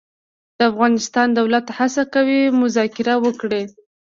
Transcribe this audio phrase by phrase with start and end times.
[0.57, 3.63] د افغانستان دولت هڅه کوي مذاکره وکړي.